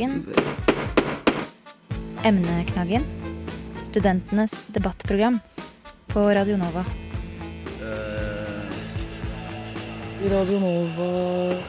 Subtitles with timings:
[0.00, 0.24] Emneknaggen.
[2.24, 3.02] Emneknaggen.
[3.82, 5.38] Studentenes debattprogram
[6.06, 6.84] på Radio Nova.
[10.30, 11.62] Radio Nova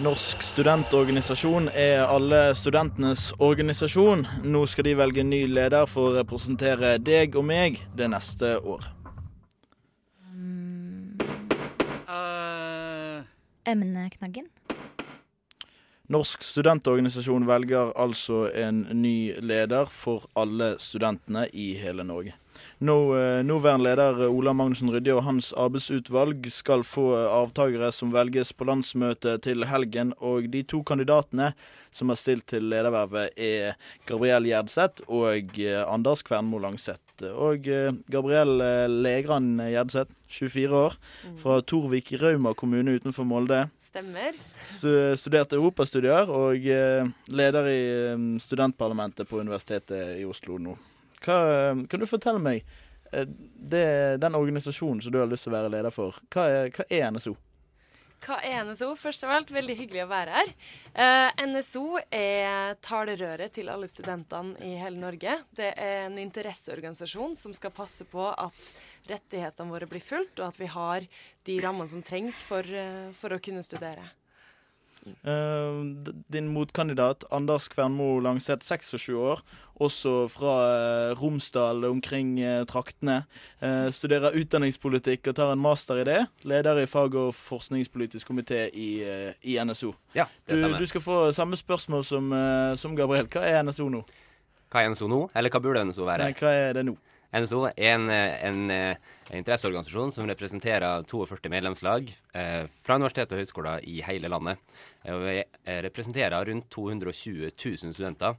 [0.00, 4.24] Norsk studentorganisasjon er alle studentenes organisasjon.
[4.44, 8.88] Nå skal de velge ny leder for å representere deg og meg det neste året.
[13.68, 14.48] Emneknaggen.
[16.10, 22.34] Norsk studentorganisasjon velger altså en ny leder for alle studentene i hele Norge.
[22.82, 28.50] Nå, eh, nåværende leder Ola Magnussen Rydje og hans arbeidsutvalg skal få avtakere som velges
[28.52, 31.52] på landsmøtet til helgen, og de to kandidatene
[31.90, 37.22] som har stilt til ledervervet, er Gabriel Gjerdseth og eh, Anders Kvernmo Langseth.
[37.30, 40.94] Og eh, Gabriel eh, Legran Gjerdseth, 24 år,
[41.40, 43.64] fra Torvik i Rauma kommune utenfor Molde.
[43.90, 44.36] Stemmer.
[44.64, 47.80] Stu- Studerte europastudier og eh, leder i
[48.12, 50.76] eh, studentparlamentet på Universitetet i Oslo nå.
[51.24, 51.38] Hva,
[51.72, 52.62] eh, kan du fortelle meg,
[53.10, 53.82] det,
[54.22, 57.08] den organisasjonen som du har lyst til å være leder for, hva er, hva er
[57.10, 57.32] NSO?
[58.20, 58.92] Hva er NSO?
[59.00, 60.50] Først av alt, veldig hyggelig å være her.
[60.92, 65.38] Eh, NSO er talerøret til alle studentene i hele Norge.
[65.56, 68.70] Det er en interesseorganisasjon som skal passe på at
[69.08, 71.06] rettighetene våre blir fulgt, og at vi har
[71.48, 74.10] de rammene som trengs for, eh, for å kunne studere.
[75.24, 75.80] Uh,
[76.28, 79.40] din motkandidat Anders Kvernmo Langseth, 26 år,
[79.80, 83.22] også fra uh, Romsdal omkring uh, traktene.
[83.64, 86.18] Eh, studerer utdanningspolitikk og tar en master i det.
[86.44, 88.90] Leder i fag- og forskningspolitisk komité i,
[89.40, 89.94] i NSO.
[90.14, 90.78] Ja, det Du, stemmer.
[90.78, 92.34] du skal få samme spørsmål som,
[92.76, 93.30] som Gabriel.
[93.32, 94.04] Hva er NSO nå?
[94.70, 96.28] Hva er NSO nå, eller hva burde NSO være?
[96.28, 96.98] Nei, hva er det nå?
[97.30, 103.86] NSO er en, en, en interesseorganisasjon som representerer 42 medlemslag eh, fra universitet og høyskoler
[103.86, 104.58] i hele landet.
[105.04, 108.34] Eh, vi eh, representerer rundt 220 000 studenter.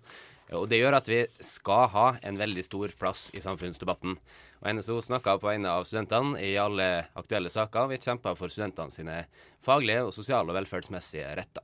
[0.51, 4.17] Og Det gjør at vi skal ha en veldig stor plass i samfunnsdebatten.
[4.59, 7.87] Og NSO snakker på vegne av studentene i alle aktuelle saker.
[7.93, 9.21] Vi kjemper for studentene sine
[9.63, 11.63] faglige, og sosiale og velferdsmessige retter.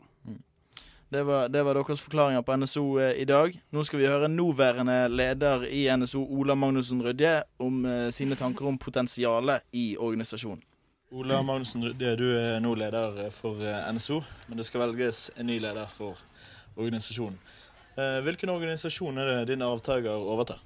[1.09, 3.53] Det var, det var deres forklaringer på NSO eh, i dag.
[3.71, 8.67] Nå skal vi høre nåværende leder i NSO, Ola Magnussen Rydje, om eh, sine tanker
[8.67, 10.59] om potensialet i organisasjonen.
[11.15, 14.19] Ola Magnussen Rydje, du er nå leder for eh, NSO,
[14.49, 16.19] men det skal velges en ny leder for
[16.75, 17.39] organisasjonen.
[17.95, 20.59] Eh, Hvilken organisasjon er det din avtaker overtar?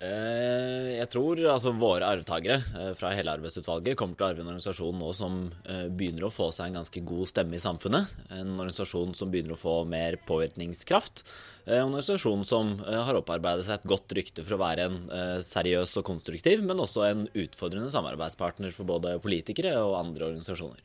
[0.00, 4.48] Eh, jeg tror altså våre arvtakere eh, fra hele arbeidsutvalget kommer til å arve en
[4.48, 5.34] organisasjon nå som
[5.68, 8.14] eh, begynner å få seg en ganske god stemme i samfunnet.
[8.32, 11.20] En organisasjon som begynner å få mer påvirkningskraft.
[11.66, 14.96] En organisasjon som har opparbeidet seg et godt rykte for å være en
[15.44, 20.80] seriøs og konstruktiv, men også en utfordrende samarbeidspartner for både politikere og andre organisasjoner.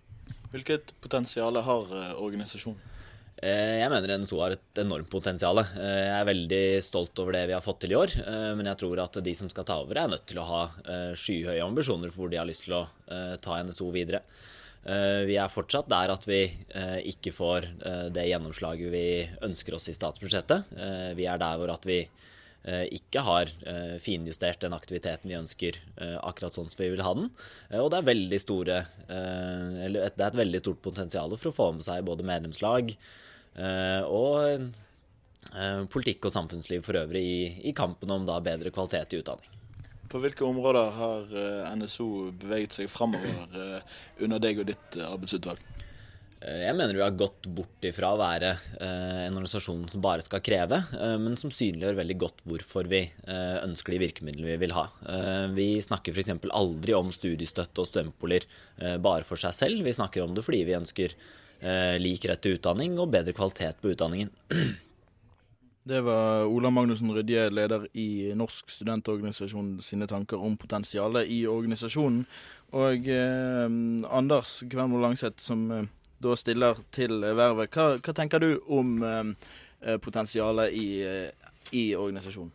[0.51, 2.94] Hvilket potensial har organisasjonen?
[3.43, 5.59] Eh, Jeg mener NSO har et enormt potensial.
[5.59, 8.65] Eh, Jeg er veldig stolt over det vi har fått til i år, eh, men
[8.65, 10.61] jeg tror at de som skal ta over, er nødt til å ha
[11.15, 12.87] skyhøye ambisjoner for hvor de har lyst til å
[13.41, 14.21] ta NSO videre.
[14.85, 16.45] Vi er fortsatt der at vi
[17.09, 17.65] ikke får
[18.13, 20.69] det gjennomslaget vi ønsker oss i statsbudsjettet.
[21.17, 22.07] Vi er der hvor at vi
[22.65, 27.13] ikke har eh, finjustert den aktiviteten vi ønsker eh, akkurat sånn som vi vil ha
[27.17, 27.29] den.
[27.69, 31.71] Eh, Og det er, store, eh, det er et veldig stort potensial for å få
[31.77, 34.71] med seg både medlemslag eh, og
[35.53, 39.51] eh, politikk og samfunnsliv for øvrig i, i kampen om bedre kvalitet i utdanning.
[40.09, 43.95] På hvilke områder har eh, NSO beveget seg framover eh,
[44.25, 45.61] under deg og ditt eh, arbeidsutvalg?
[46.41, 50.25] Eh, Jeg mener vi har gått bort ifra å være eh, en organisasjon som bare
[50.25, 54.75] skal kreve, eh, men som synliggjør veldig godt hvorfor vi ønsker de virkemidlene vi vil
[54.75, 54.85] ha.
[55.55, 56.33] Vi snakker f.eks.
[56.51, 59.83] aldri om studiestøtte og eh, bare for seg selv.
[59.85, 61.17] Vi snakker om det fordi vi ønsker
[61.97, 64.29] lik rett til utdanning og bedre kvalitet på utdanningen.
[65.85, 72.23] Det var Ola Magnussen Rydje, leder i Norsk studentorganisasjon, sine tanker om potensialet i organisasjonen.
[72.73, 73.75] Og eh,
[74.09, 75.85] Anders Kvernmo Langseth, som eh,
[76.21, 77.71] da stiller til vervet.
[77.75, 79.49] Hva, hva tenker du om eh,
[79.81, 82.53] eh, potensialet i, eh, i organisasjonen?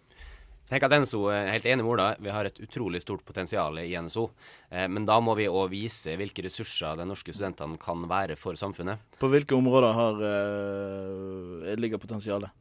[0.70, 2.12] Tenker at NSO er helt enig med Ola.
[2.22, 4.28] Vi har et utrolig stort potensial i NSO.
[4.70, 8.54] Eh, men da må vi òg vise hvilke ressurser de norske studentene kan være for
[8.58, 9.02] samfunnet.
[9.18, 12.54] På hvilke områder har, eh, ligger potensialet?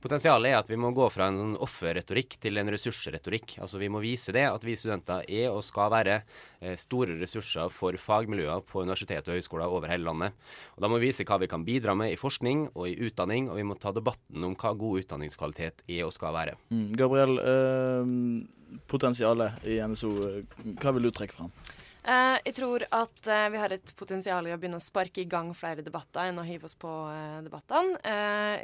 [0.00, 3.58] Potensialet er at vi må gå fra en sånn offerretorikk til en ressursretorikk.
[3.60, 6.14] Altså Vi må vise det at vi studenter er og skal være
[6.60, 10.38] eh, store ressurser for fagmiljøer på universitet og høyskoler over hele landet.
[10.76, 13.50] Og Da må vi vise hva vi kan bidra med i forskning og i utdanning,
[13.52, 16.56] og vi må ta debatten om hva god utdanningskvalitet er og skal være.
[16.72, 16.86] Mm.
[16.96, 21.52] Gabriel, eh, potensialet i NSO, eh, hva vil du trekke fram?
[22.00, 25.28] Eh, jeg tror at eh, vi har et potensial i å begynne å sparke i
[25.28, 28.00] gang flere debatter enn å hive oss på eh, debattene.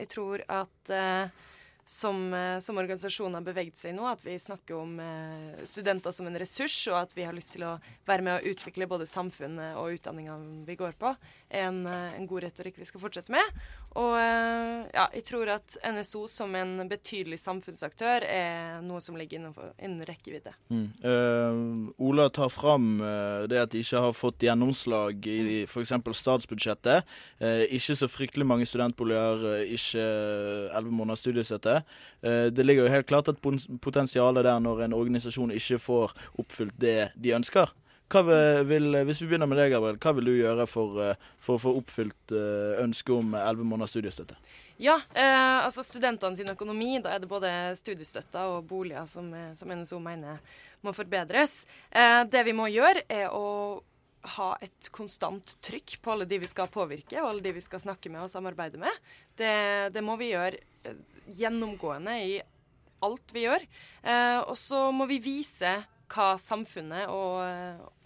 [0.00, 0.94] Jeg tror at
[1.86, 6.26] som, eh, som organisasjonen har beveget seg nå, at vi snakker om eh, studenter som
[6.26, 7.76] en ressurs, og at vi har lyst til å
[8.08, 10.34] være med å utvikle både samfunnet og utdanninga
[10.66, 11.12] vi går på,
[11.46, 13.62] er en, eh, en god retorikk vi skal fortsette med.
[13.96, 19.70] Og ja, jeg tror at NSO som en betydelig samfunnsaktør er noe som ligger innenfor,
[19.78, 20.52] innen rekkevidde.
[20.68, 20.90] Mm.
[21.00, 22.98] Eh, Ola tar fram
[23.48, 25.94] det at de ikke har fått gjennomslag i f.eks.
[26.18, 27.08] statsbudsjettet.
[27.40, 30.04] Eh, ikke så fryktelig mange studentboliger, ikke
[30.76, 31.75] elleve måneders studiestøtte.
[32.22, 33.42] Eh, det ligger jo helt klart et
[33.84, 37.72] potensial der når en organisasjon ikke får oppfylt det de ønsker.
[38.06, 41.58] Vil, vil, hvis vi begynner med deg, Gabriel, hva vil du gjøre for, eh, for
[41.58, 44.38] å få oppfylt eh, ønsket om elleve måneders studiestøtte?
[44.78, 47.50] Ja, eh, altså studentene sin økonomi, da er det både
[47.80, 50.38] studiestøtta og boliger som, eh, som NSO mener
[50.84, 51.64] må forbedres.
[51.90, 53.82] Eh, det vi må gjøre, er å
[54.34, 57.82] ha et konstant trykk på alle de vi skal påvirke, og alle de vi skal
[57.82, 59.02] snakke med og samarbeide med.
[59.38, 59.54] Det,
[59.94, 61.02] det må vi gjøre eh,
[61.38, 62.38] gjennomgående i
[63.06, 63.66] alt vi gjør.
[64.02, 65.76] Eh, og så må vi vise
[66.06, 67.40] hva samfunnet og,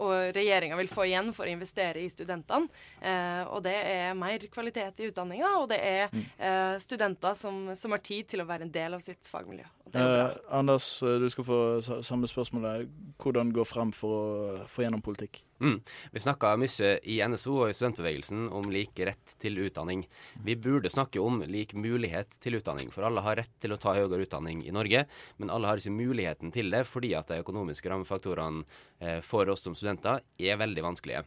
[0.01, 2.69] og regjeringa vil få igjen for å investere i studentene.
[2.97, 7.93] Eh, og det er mer kvalitet i utdanninga, og det er eh, studenter som, som
[7.93, 9.67] har tid til å være en del av sitt fagmiljø.
[9.93, 11.57] Eh, Anders, eh, du skal få
[12.03, 12.87] samme spørsmål.
[13.19, 15.41] Hvordan gå frem for å få gjennom politikk?
[15.61, 15.81] Mm.
[16.13, 20.05] Vi snakka mye i NSO og i studentbevegelsen om lik rett til utdanning.
[20.43, 23.93] Vi burde snakke om lik mulighet til utdanning, for alle har rett til å ta
[23.97, 25.05] høyere utdanning i Norge,
[25.37, 28.63] men alle har ikke muligheten til det fordi at de økonomiske rammefaktorene
[28.99, 31.25] eh, for oss som studenter er veldig vanskelige.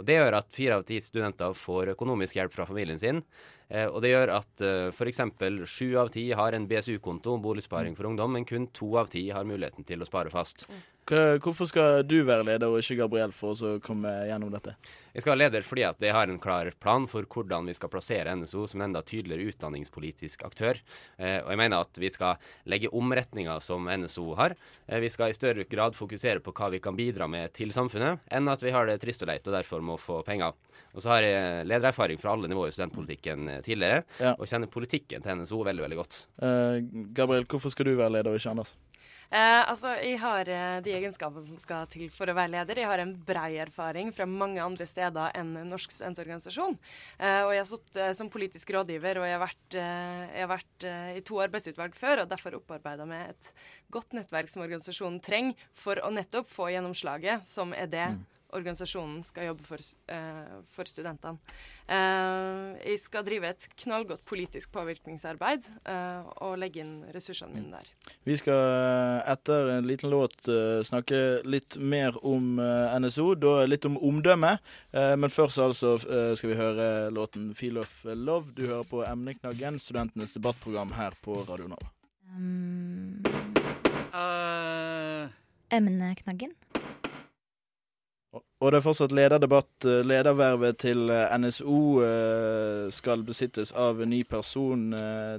[0.00, 3.20] Og Det gjør at fire av ti studenter får økonomisk hjelp fra familien sin.
[3.70, 5.20] Eh, og det gjør at eh, f.eks.
[5.70, 9.44] sju av ti har en BSU-konto, boligsparing for ungdom, men kun to av ti har
[9.46, 10.66] muligheten til å spare fast.
[10.66, 14.76] Hva- Hvorfor skal du være leder og ikke Gabriel for å komme gjennom dette?
[15.10, 17.90] Jeg skal være leder fordi at jeg har en klar plan for hvordan vi skal
[17.90, 20.78] plassere NSO som en enda tydeligere utdanningspolitisk aktør.
[21.18, 22.38] Eh, og jeg mener at vi skal
[22.70, 24.54] legge om retninga som NSO har.
[24.86, 28.22] Eh, vi skal i større grad fokusere på hva vi kan bidra med til samfunnet,
[28.30, 30.54] enn at vi har det trist og leit og derfor må få penger.
[30.94, 34.36] Og så har jeg ledererfaring fra alle nivåer i studentpolitikken eh, tidligere, Ja.
[34.38, 36.20] og kjenner politikken til NSO veldig, veldig godt.
[36.38, 36.78] Eh,
[37.18, 38.76] Gabriel, hvorfor skal du være leder og ikke Anders?
[39.30, 42.80] Eh, altså, jeg har eh, de egenskapene som skal til for å være leder.
[42.82, 46.74] Jeg har en brei erfaring fra mange andre steder enn Norsk studentorganisasjon.
[47.20, 50.42] Eh, og jeg har sittet eh, som politisk rådgiver, og jeg har vært, eh, jeg
[50.42, 53.52] har vært i to arbeidsutvalg før, og derfor opparbeida meg et
[53.94, 58.08] godt nettverk som organisasjonen trenger for å nettopp få gjennomslaget, som er det
[58.56, 61.38] organisasjonen skal jobbe for, eh, for studentene.
[61.90, 67.88] Eh, jeg skal drive et knallgodt politisk påvirkningsarbeid eh, og legge inn ressursene mine der.
[68.26, 73.64] Vi skal eh, etter en liten låt eh, snakke litt mer om eh, NSO, da
[73.66, 74.56] litt om omdømme.
[74.92, 78.54] Eh, Men først altså skal vi høre låten 'Feel of Love'.
[78.54, 81.90] Du hører på Emneknaggen, studentenes debattprogram her på Radio Nova.
[82.36, 83.22] Um,
[84.12, 85.28] Uh.
[85.70, 86.54] emneknaggen.
[88.60, 89.84] Og- det er fortsatt lederdebatt.
[89.86, 94.92] Eh, Ledervervet til eh, NSO eh, skal besittes av en ny person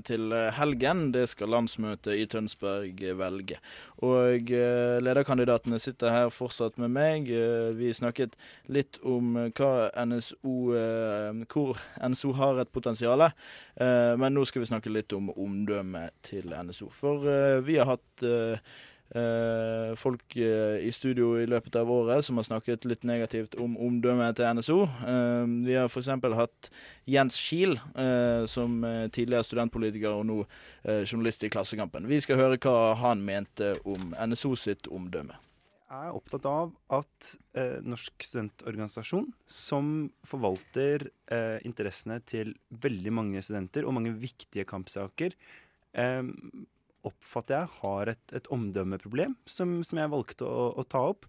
[0.04, 1.12] til helgen.
[1.14, 3.60] Det skal landsmøtet i Tønsberg velge.
[4.02, 7.30] Og lederkandidatene sitter her fortsatt med meg.
[7.78, 8.34] Vi snakket
[8.68, 10.56] litt om hva NSO
[11.52, 13.30] Hvor NSO har et potensial.
[13.78, 16.90] Men nå skal vi snakke litt om omdømmet til NSO.
[16.90, 18.26] For vi har hatt
[20.00, 24.38] folk eh, i studio i løpet av året som har snakket litt negativt om omdømmet
[24.40, 24.78] til NSO.
[24.88, 26.08] Eh, vi har f.eks.
[26.38, 26.72] hatt
[27.12, 32.08] Jens Kiel, eh, som eh, tidligere studentpolitiker og nå eh, journalist i Klassekampen.
[32.08, 35.36] Vi skal høre hva han mente om NSO sitt omdømme.
[35.92, 39.90] Jeg er opptatt av at eh, Norsk studentorganisasjon, som
[40.24, 45.36] forvalter eh, interessene til veldig mange studenter og mange viktige kampsaker,
[46.00, 46.24] eh,
[47.08, 51.28] oppfatter jeg har et, et omdømmeproblem som, som jeg valgte å, å ta opp,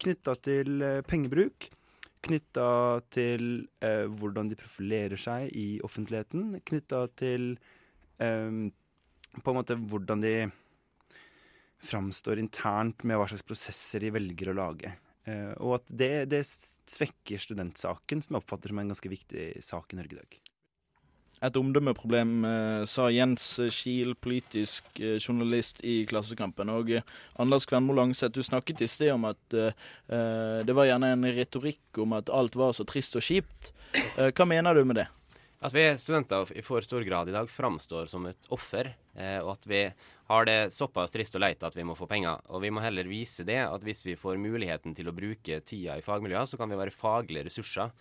[0.00, 1.70] knytta til eh, pengebruk.
[2.24, 2.70] Knytta
[3.12, 3.44] til
[3.84, 6.58] eh, hvordan de profilerer seg i offentligheten.
[6.68, 7.54] Knytta til
[8.20, 8.58] eh,
[9.40, 10.34] på en måte hvordan de
[11.80, 14.92] framstår internt med hva slags prosesser de velger å lage.
[15.28, 19.92] Eh, og at det, det svekker studentsaken, som jeg oppfatter som en ganske viktig sak
[19.92, 20.40] i Norge i dag.
[21.40, 26.68] Et omdømmeproblem, eh, sa Jens Kiel, politisk eh, journalist i Klassekampen.
[26.68, 27.06] Og eh,
[27.40, 32.12] Anders Kvenmo Langseth, du snakket i sted om at det var gjerne en retorikk om
[32.18, 33.72] at alt var så trist og kjipt.
[34.16, 35.06] Hva mener du med det?
[35.64, 38.92] At vi studenter i for stor grad i dag framstår som et offer,
[39.42, 39.82] og at vi
[40.30, 42.40] har det såpass trist og leit at vi må få penger.
[42.50, 45.98] Og vi må heller vise det at hvis vi får muligheten til å bruke tida
[45.98, 47.92] i fagmiljøer, så kan vi være faglige ressurser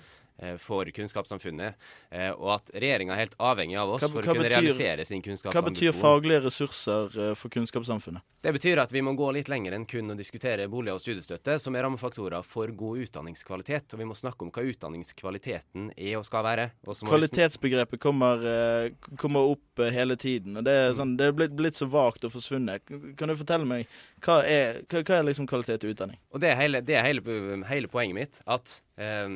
[0.58, 1.76] for kunnskapssamfunnet.
[2.12, 5.06] Eh, og at regjeringa er helt avhengig av oss Hva- for å kunne betyr- realisere
[5.06, 8.22] sin Hva betyr faglige ressurser eh, for kunnskapssamfunnet?
[8.42, 11.60] Det betyr at vi må gå litt lenger enn kun å diskutere bolig og studiestøtte,
[11.60, 13.94] som er rammefaktorer for god utdanningskvalitet.
[13.94, 16.70] Og vi må snakke om hva utdanningskvaliteten er og skal være.
[16.88, 20.56] Og Kvalitetsbegrepet kommer, eh, kommer opp eh, hele tiden.
[20.58, 22.82] og Det er, sånn, det er blitt, blitt så vagt og forsvunnet.
[23.18, 23.88] Kan du fortelle meg
[24.24, 26.18] hva er, hva, hva er liksom kvalitet i utdanning?
[26.34, 27.22] Og det er hele, det er hele,
[27.68, 28.42] hele poenget mitt.
[28.48, 29.36] At eh,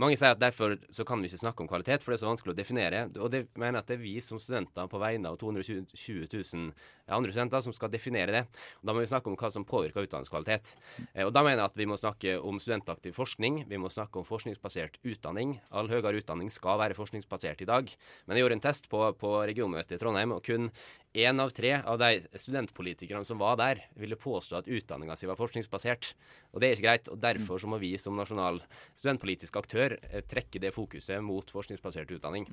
[0.00, 2.28] mange sier at derfor så kan vi ikke snakke om kvalitet, for det er så
[2.28, 3.02] vanskelig å definere.
[3.16, 6.70] Og det mener at det er vi som studenter på vegne av 220 000
[7.16, 8.42] andre studenter som skal definere det.
[8.80, 10.74] Og da må vi snakke om hva som påvirker utdanningskvalitet.
[11.14, 13.62] Eh, og da mener jeg at vi må snakke om studentaktiv forskning.
[13.70, 15.56] Vi må snakke om forskningsbasert utdanning.
[15.70, 17.92] All høyere utdanning skal være forskningsbasert i dag.
[18.26, 20.70] Men jeg gjorde en test på, på regionmøtet i Trondheim, og kun
[21.16, 25.38] én av tre av de studentpolitikerne som var der, ville påstå at utdanninga si var
[25.40, 26.12] forskningsbasert.
[26.52, 27.10] Og det er ikke greit.
[27.12, 28.60] og Derfor så må vi som nasjonal
[28.98, 32.48] studentpolitisk aktør eh, trekke det fokuset mot forskningsbasert utdanning.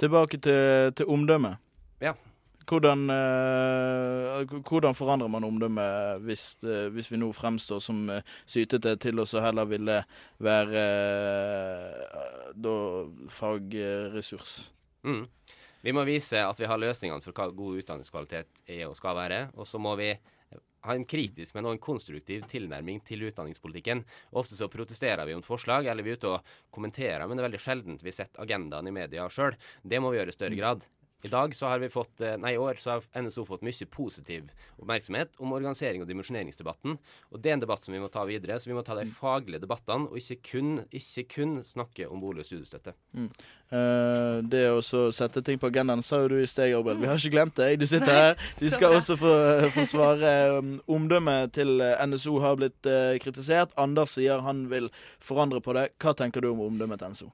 [0.00, 1.56] Tilbake til, til omdømme.
[2.00, 2.16] Ja.
[2.70, 8.94] Hvordan, eh, hvordan forandrer man omdømmet hvis, eh, hvis vi nå fremstår som eh, sytete
[9.02, 9.96] til oss og heller ville
[10.38, 12.76] være eh, da
[13.34, 14.70] fagressurs?
[15.02, 15.24] Mm.
[15.80, 19.40] Vi må vise at vi har løsningene for hva god utdanningskvalitet er og skal være.
[19.56, 20.12] Og så må vi
[20.84, 24.04] ha en kritisk, men også en konstruktiv tilnærming til utdanningspolitikken.
[24.36, 27.48] Ofte så protesterer vi mot forslag, eller vi er ute og kommenterer, men det er
[27.50, 29.56] veldig sjeldent vi setter agendaen i media sjøl.
[29.82, 30.88] Det må vi gjøre i større grad.
[31.22, 33.86] I dag så har vi fått, eh, nei i år så har NSO fått mye
[33.92, 34.48] positiv
[34.80, 36.96] oppmerksomhet om organisering og dimensjoneringsdebatten.
[37.30, 39.04] Og det er en debatt som vi må ta videre, så vi må ta de
[39.04, 42.94] faglige debattene, og ikke kun, ikke kun snakke om bolig og studiestøtte.
[43.70, 44.80] Eh, det å
[45.12, 47.02] sette ting på agendaen, sa jo du i sted, Gabriel.
[47.02, 47.78] Vi har ikke glemt deg.
[47.80, 48.48] Du sitter her.
[48.58, 49.34] Du skal også få,
[49.76, 50.32] få svare.
[50.56, 53.76] Um, Omdømmet til eh, NSO har blitt uh, kritisert.
[53.80, 54.88] Anders sier han vil
[55.22, 55.90] forandre på det.
[56.00, 57.30] Hva tenker du om omdømmet til NSO?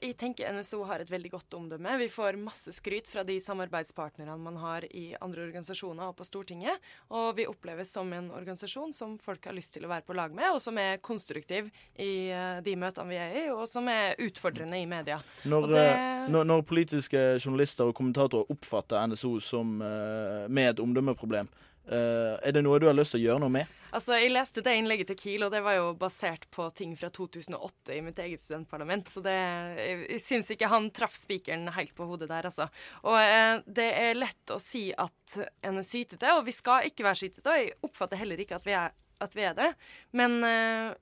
[0.00, 1.92] Jeg tenker NSO har et veldig godt omdømme.
[2.00, 6.80] Vi får masse skryt fra de samarbeidspartnerne man har i andre organisasjoner og på Stortinget.
[7.12, 10.32] Og vi oppleves som en organisasjon som folk har lyst til å være på lag
[10.32, 11.68] med, og som er konstruktiv
[12.00, 15.18] i eh, de møtene vi er i, og som er utfordrende i media.
[15.44, 20.80] Når, det- eh, når, når politiske journalister og kommentatorer oppfatter NSO som eh, med et
[20.80, 21.52] omdømmeproblem,
[21.90, 23.68] er det noe du har lyst til å gjøre noe med?
[23.90, 27.10] Altså, Jeg leste det innlegget til Kiel, og det var jo basert på ting fra
[27.10, 29.10] 2008 i mitt eget studentparlament.
[29.10, 29.34] Så det,
[29.80, 32.68] jeg, jeg syns ikke han traff spikeren helt på hodet der, altså.
[33.02, 37.06] Og eh, det er lett å si at en er sytete, og vi skal ikke
[37.06, 37.46] være sytete.
[37.50, 39.70] Og jeg oppfatter heller ikke at vi er, at vi er det.
[40.16, 40.92] Men, eh,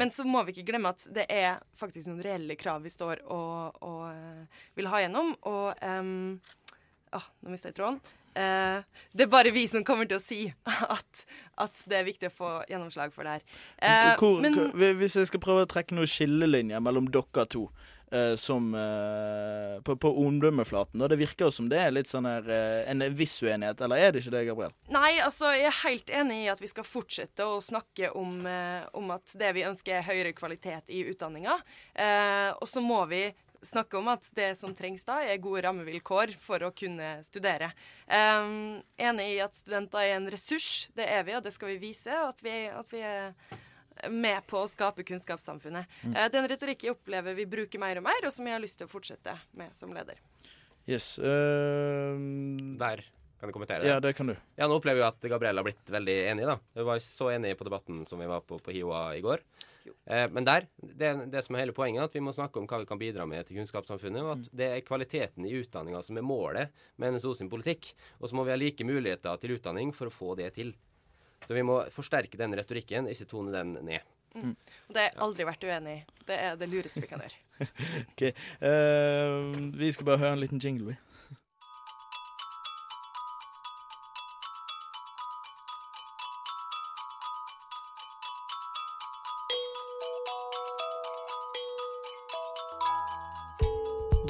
[0.00, 3.24] men så må vi ikke glemme at det er faktisk noen reelle krav vi står
[3.26, 5.34] og, og eh, vil ha gjennom.
[5.50, 6.38] Og um,
[7.10, 8.00] å, nå mista jeg tråden.
[8.38, 8.82] Eh,
[9.12, 11.24] det er bare vi som kommer til å si at,
[11.58, 13.46] at det er viktig å få gjennomslag for det her.
[13.82, 17.64] Eh, Hvor, men hvor, hvis jeg skal prøve å trekke noen skillelinjer mellom dere to
[18.14, 22.46] eh, som på, på omdømmeflaten, og det virker jo som det er litt sånn her
[22.90, 24.74] en viss uenighet, eller er det ikke det, Gabriel?
[24.94, 28.40] Nei, altså, jeg er helt enig i at vi skal fortsette å snakke om,
[28.98, 31.58] om at det vi ønsker er høyere kvalitet i utdanninga.
[31.98, 33.26] Eh, og så må vi
[33.66, 37.70] snakke om at det som trengs da, er gode rammevilkår for å kunne studere.
[38.06, 40.88] Um, enig i at studenter er en ressurs.
[40.96, 42.14] Det er vi, og det skal vi vise.
[42.22, 43.34] og At vi, at vi er
[44.08, 45.88] med på å skape kunnskapssamfunnet.
[46.02, 46.16] Mm.
[46.16, 48.62] det er en retorikk jeg opplever vi bruker mer og mer, og som jeg har
[48.62, 50.20] lyst til å fortsette med som leder.
[50.88, 51.18] Yes.
[51.20, 52.16] Uh...
[52.80, 53.04] Der
[53.40, 53.88] kan jeg kommentere det.
[53.88, 54.34] ja, det kan du.
[54.58, 56.58] Ja, nå opplever vi at Gabrielle har blitt veldig enig, da.
[56.76, 59.44] Vi var så enige på debatten som vi var på på HiOA i går.
[59.86, 62.68] Eh, men der, det, det som er hele poenget, er at vi må snakke om
[62.70, 64.22] hva vi kan bidra med til kunnskapssamfunnet.
[64.24, 67.92] Og at det er kvaliteten i utdanninga som er målet med NSO sin politikk.
[68.20, 70.74] Og så må vi ha like muligheter til utdanning for å få det til.
[71.46, 74.16] Så vi må forsterke den retorikken, ikke tone den ned.
[74.30, 74.52] Mm.
[74.94, 76.02] det har jeg aldri vært uenig i.
[76.28, 77.46] Det er det lureste vi kan gjøre.
[78.12, 78.22] Ok,
[78.62, 80.94] Uh, Vi skal bare høre en liten jingle,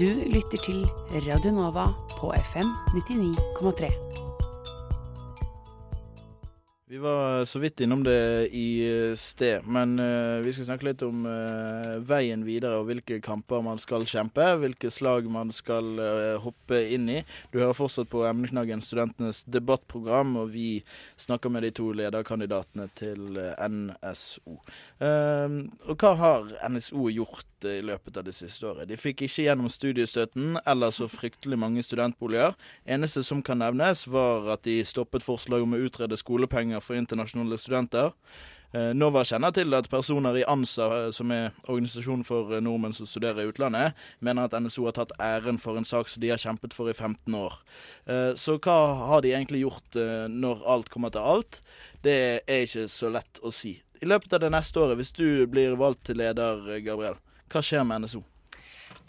[0.01, 0.79] Du lytter til
[1.27, 1.83] Radio Nova
[2.15, 3.89] på FM 99,3.
[6.89, 11.05] Vi var så vidt innom det i eh, sted, men uh, vi skal snakke litt
[11.05, 16.41] om uh, veien videre og hvilke kamper man skal kjempe, hvilke slag man skal uh,
[16.47, 17.21] hoppe inn i.
[17.53, 20.81] Du hører fortsatt på emneknaggen Studentenes debattprogram, og vi
[21.21, 24.57] snakker med de to lederkandidatene til NSO.
[25.05, 25.61] Eh,
[25.93, 28.89] og hva har NSO gjort eh, i løpet av det siste året.
[28.89, 32.57] De fikk ikke gjennom studiestøtten eller så fryktelig mange studentboliger.
[32.87, 37.59] Eneste som kan nevnes, var at de stoppet forslag om å utrede skolepenger for internasjonale
[37.61, 38.15] studenter.
[38.71, 43.09] Eh, Nova kjenner til at personer i ANSA, eh, som er organisasjonen for nordmenn som
[43.11, 46.39] studerer i utlandet, mener at NSO har tatt æren for en sak som de har
[46.39, 47.61] kjempet for i 15 år.
[48.35, 49.95] Så hva har de egentlig gjort
[50.33, 51.61] når alt kommer til alt?
[52.03, 53.77] Det er ikke så lett å si.
[54.01, 57.19] I løpet av det neste året, hvis du blir valgt til leder, Gabriel,
[57.51, 58.23] hva skjer med NSO?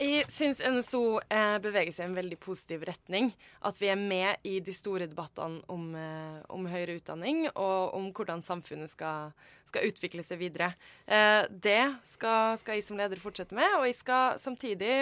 [0.01, 3.31] Jeg syns NSO eh, beveger seg i en veldig positiv retning.
[3.65, 8.07] At vi er med i de store debattene om, eh, om høyere utdanning og om
[8.09, 9.35] hvordan samfunnet skal,
[9.69, 10.71] skal utvikle seg videre.
[11.05, 14.95] Eh, det skal, skal jeg som leder fortsette med, og jeg skal samtidig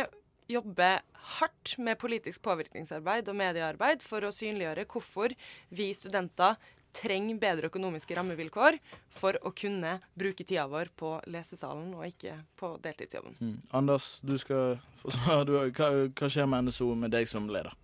[0.49, 0.89] jobbe
[1.37, 5.35] hardt med politisk påvirkningsarbeid og mediearbeid for å synliggjøre hvorfor
[5.75, 6.57] vi studenter
[6.95, 8.79] trenger bedre økonomiske rammevilkår
[9.19, 13.37] for å kunne bruke tida vår på lesesalen og ikke på deltidsjobben.
[13.39, 13.57] Mm.
[13.81, 15.69] Anders, du skal få svare.
[15.75, 17.75] Hva, hva skjer med NSO med deg som leder?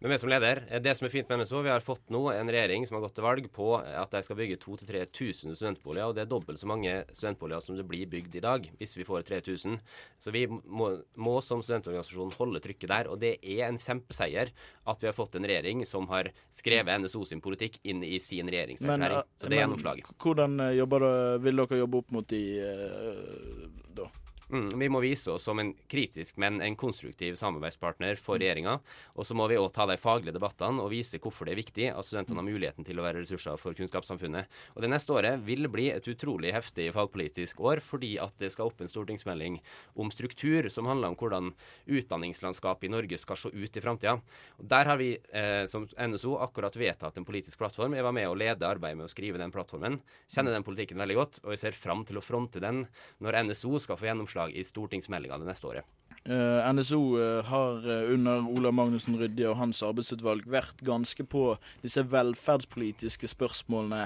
[0.00, 2.22] Med vi som leder, eh, det som er fint med NSO, vi har fått nå
[2.32, 6.14] en regjering som har gått til valg på at de skal bygge 2000-3000 studentboliger, og
[6.16, 9.26] det er dobbelt så mange studentboliger som det blir bygd i dag, hvis vi får
[9.28, 9.76] 3000.
[10.16, 10.88] Så vi må,
[11.20, 14.54] må som studentorganisasjon holde trykket der, og det er en kjempeseier
[14.88, 18.48] at vi har fått en regjering som har skrevet NSO sin politikk inn i sin
[18.48, 19.20] regjeringserklæring.
[19.20, 20.16] eh, Så det er gjennomslaget.
[20.16, 21.08] Hvordan eh, jobber
[21.44, 23.68] vil dere jobbe opp mot de eh,
[24.00, 24.08] da?
[24.50, 28.40] Mm, vi må vise oss som en kritisk, men en konstruktiv samarbeidspartner for Mm.
[28.42, 28.80] regjeringa.
[29.14, 31.86] Og så må vi òg ta de faglige debattene og vise hvorfor det er viktig
[31.96, 34.46] at studentene har muligheten til å være ressurser for kunnskapssamfunnet.
[34.74, 38.66] Og Det neste året vil bli et utrolig heftig fagpolitisk år, fordi at det skal
[38.66, 39.60] opp en stortingsmelding
[39.96, 41.54] om struktur, som handler om hvordan
[41.86, 44.20] utdanningslandskapet i Norge skal se ut i framtida.
[44.58, 47.94] Der har vi eh, som NSO akkurat vedtatt en politisk plattform.
[47.94, 50.00] Jeg var med å lede arbeidet med å skrive den plattformen.
[50.28, 52.86] Kjenner den politikken veldig godt, og jeg ser fram til å fronte den
[53.20, 55.96] når NSO skal få gjennomslag i stortingsmeldinga det neste året.
[56.24, 61.54] Eh, NSO eh, har eh, under Ola Magnussen Rydje og hans arbeidsutvalg vært ganske på
[61.80, 64.02] disse velferdspolitiske spørsmålene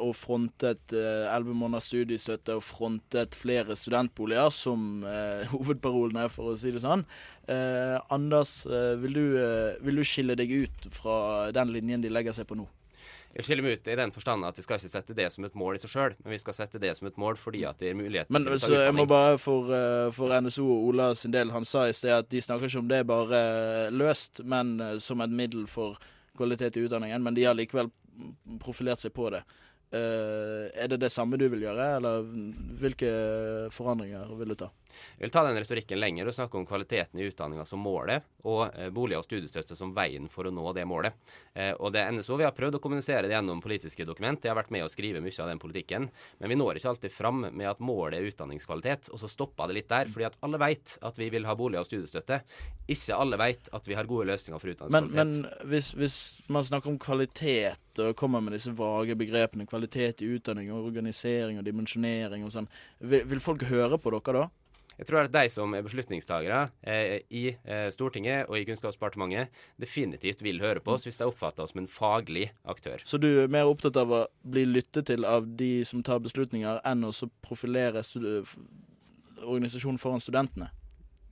[0.00, 5.04] og frontet elleve måneders studiestøtte og frontet flere studentboliger som
[5.52, 7.04] hovedparolen er, for å si det sånn.
[8.12, 8.52] Anders,
[9.02, 9.38] vil, du,
[9.84, 11.16] vil du skille deg ut fra
[11.54, 12.66] den linjen de legger seg på nå?
[13.36, 15.54] Jeg skiller meg ut i den forstand at vi skal ikke sette det som et
[15.58, 17.92] mål i seg sjøl, men vi skal sette det som et mål fordi at det
[17.92, 20.88] er mulighet Men til å ta så jeg må bare for, eh, for NSO og
[20.90, 23.42] Ola sin del, han sa i sted at de snakker ikke om det bare
[23.94, 26.00] løst, men eh, som et middel for
[26.36, 27.22] kvalitet i utdanningen.
[27.22, 27.90] Men de har likevel
[28.62, 29.44] profilert seg på det.
[29.94, 32.26] Eh, er det det samme du vil gjøre, eller
[32.82, 33.14] hvilke
[33.74, 34.70] forandringer vil du ta?
[35.16, 38.68] Jeg vil ta den retorikken lenger og snakke om kvaliteten i utdanninga som målet, og
[38.74, 41.16] eh, boliger og studiestøtte som veien for å nå det målet.
[41.54, 44.40] Eh, og det er NSO vi har prøvd å kommunisere det gjennom politiske dokument.
[44.42, 47.14] Jeg har vært med å skrive mye av den politikken, men vi når ikke alltid
[47.14, 49.12] fram med at målet er utdanningskvalitet.
[49.14, 51.84] Og så stopper det litt der, fordi at alle vet at vi vil ha boliger
[51.84, 52.40] og studiestøtte.
[52.90, 55.50] Ikke alle vet at vi har gode løsninger for Men, utdanningskvalitet.
[55.60, 56.18] men hvis, hvis
[56.50, 61.60] man snakker om kvalitet og kommer med disse vage begrepene, kvalitet i utdanning og organisering
[61.60, 64.48] og dimensjonering og sånn, vil, vil folk høre på dere da?
[64.98, 70.42] Jeg tror at de som er beslutningstagere eh, i eh, Stortinget og i Kunnskapsdepartementet, definitivt
[70.44, 73.02] vil høre på oss hvis de oppfatter oss som en faglig aktør.
[73.04, 76.82] Så du er mer opptatt av å bli lyttet til av de som tar beslutninger,
[76.86, 78.02] enn å profilere
[79.40, 80.70] organisasjonen foran studentene?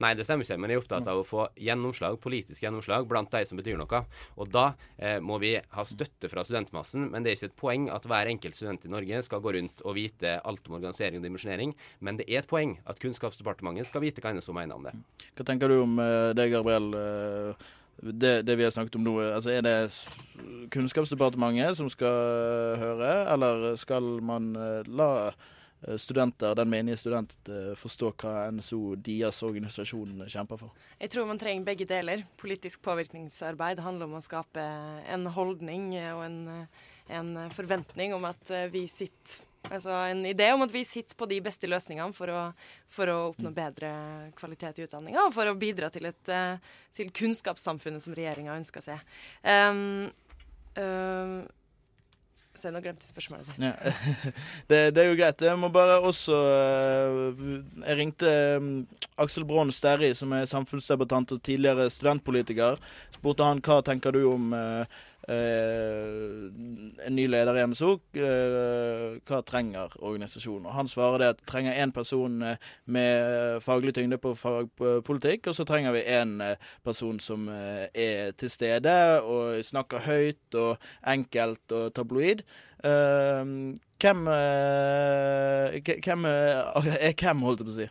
[0.02, 3.32] Nei, det stemmer ikke, men jeg er opptatt av å få gjennomslag, politisk gjennomslag blant
[3.34, 4.02] de som betyr noe.
[4.38, 7.88] Og da eh, må vi ha støtte fra studentmassen, men det er ikke et poeng
[7.94, 11.26] at hver enkelt student i Norge skal gå rundt og vite alt om organisering og
[11.26, 14.94] dimensjonering, men det er et poeng at Kunnskapsdepartementet skal vite hva NSO mener om det.
[15.34, 16.92] Hva tenker du om eh, det, Gabriel?
[16.94, 17.68] eh,
[18.02, 19.74] det, det vi har snakket om nå, altså er det
[20.70, 25.46] Kunnskapsdepartementet som skal høre, eller skal man eh, la eh,
[26.00, 27.34] studenter, den menige student,
[27.78, 30.86] forstår forstå hva NSO, deres organisasjon, kjemper for?
[31.00, 32.24] Jeg tror man trenger begge deler.
[32.38, 34.62] Politisk påvirkningsarbeid handler om å skape
[35.08, 36.40] en holdning og en,
[37.08, 41.26] en forventning om at eh, vi sitter Altså en idé om at vi sitter på
[41.28, 42.44] de beste løsningene for å,
[42.88, 43.90] for å oppnå bedre
[44.38, 48.86] kvalitet i utdanninga, og for å bidra til, et, eh, til kunnskapssamfunnet som regjeringa ønsker
[48.86, 49.02] seg.
[49.42, 50.08] Um,
[50.78, 51.34] um,
[52.66, 53.62] jeg nå glemte spørsmålet ditt.
[53.62, 53.74] Ja.
[54.70, 55.42] Det, det er jo greit.
[55.44, 57.42] Jeg må bare også eh,
[57.86, 58.68] Jeg ringte eh,
[59.22, 62.80] Aksel Braan Sterri, som er samfunnsdebattant og tidligere studentpolitiker.
[63.14, 69.92] Spurte han hva tenker du om eh, en ny leder i MSO, eh, hva trenger
[69.98, 70.66] organisasjonen?
[70.66, 75.54] Og Han svarer det at trenger én person eh, med faglig tyngde på fagpolitikk, og
[75.54, 80.76] så trenger vi én eh, person som eh, er til stede og snakker høyt og
[81.06, 82.42] enkelt og tabloid.
[82.84, 83.44] Eh,
[83.98, 87.88] hvem eh, Hvem eh, er hvem, holdt jeg på å si?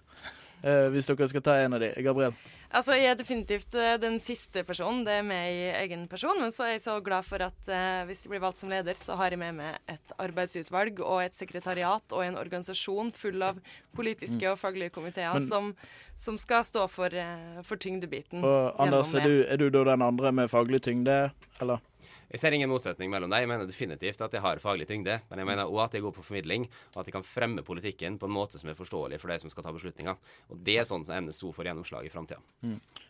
[0.64, 1.92] Eh, hvis dere skal ta en av de.
[2.02, 2.34] Gabriel?
[2.68, 5.04] Altså, Jeg er definitivt eh, den siste personen.
[5.06, 6.40] Det er meg i egen person.
[6.42, 8.98] Men så er jeg så glad for at eh, hvis jeg blir valgt som leder,
[9.00, 13.62] så har jeg med meg et arbeidsutvalg og et sekretariat og en organisasjon full av
[13.96, 15.70] politiske og faglige komiteer Men- som,
[16.18, 18.44] som skal stå for, eh, for tyngdebiten.
[18.44, 21.80] Og Anders, er du, er du da den andre med faglig tyngde, eller?
[22.28, 23.40] Jeg ser ingen motsetning mellom det.
[23.44, 25.20] Jeg mener definitivt at jeg har faglig tyngde.
[25.30, 27.64] Men jeg mener òg at jeg er god på formidling, og at jeg kan fremme
[27.64, 30.18] politikken på en måte som er forståelig for de som skal ta beslutninger.
[30.52, 32.42] Og det er sånn som NSO får gjennomslag i framtida.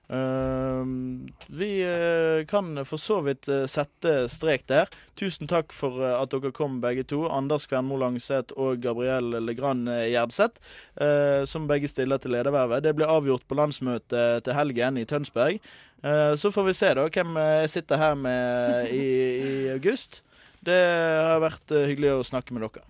[0.09, 4.91] Ehm, vi eh, kan for så vidt eh, sette strek der.
[5.19, 7.25] Tusen takk for eh, at dere kom, begge to.
[7.27, 10.61] Anders Kvernmo Langseth og Gabriel Legrand Gjerdseth,
[11.01, 12.85] uh, som begge stiller til ledervervet.
[12.85, 15.59] Det blir avgjort på landsmøtet til helgen i Tønsberg.
[16.05, 20.21] Uh, så får vi se da hvem jeg sitter her med i, i august.
[20.67, 22.85] Det har vært eh, hyggelig å snakke med dere.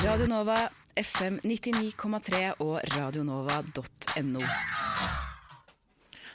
[0.00, 0.62] Radio Nova,
[0.96, 4.44] FM 99,3 og radionova.no.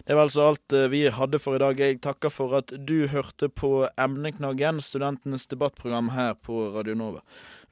[0.06, 1.80] Det var altså alt eh, vi hadde for i dag.
[1.82, 7.24] Jeg takker for at du hørte på Emneknaggen, studentenes debattprogram her på Radio Nova.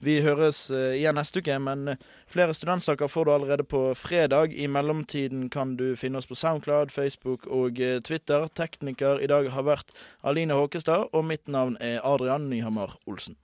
[0.03, 4.51] Vi høres eh, igjen neste uke, men eh, flere studentsaker får du allerede på fredag.
[4.51, 8.49] I mellomtiden kan du finne oss på Soundcloud, Facebook og eh, Twitter.
[8.51, 9.95] Tekniker i dag har vært
[10.27, 13.39] Aline Håkestad, og mitt navn er Adrian Nyhammer Olsen.